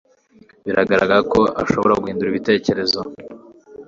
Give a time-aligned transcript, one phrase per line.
[0.65, 2.99] Bigaragara ko ashobora guhindura ibitekerezo